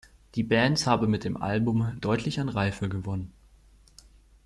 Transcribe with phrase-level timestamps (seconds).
[0.33, 3.31] Die Band habe mit dem Album deutlich an Reife gewonnen.